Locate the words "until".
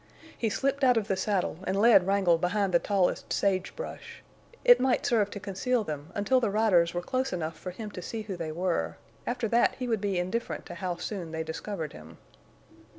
6.15-6.39